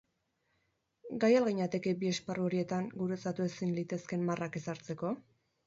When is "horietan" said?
2.49-2.89